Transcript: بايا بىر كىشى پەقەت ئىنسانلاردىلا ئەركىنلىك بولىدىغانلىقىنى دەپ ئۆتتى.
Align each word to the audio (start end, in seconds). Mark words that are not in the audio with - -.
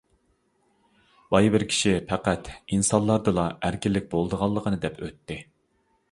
بايا 1.33 1.49
بىر 1.55 1.65
كىشى 1.73 1.91
پەقەت 2.11 2.49
ئىنسانلاردىلا 2.77 3.43
ئەركىنلىك 3.67 4.07
بولىدىغانلىقىنى 4.15 4.81
دەپ 4.87 4.97
ئۆتتى. 5.09 5.39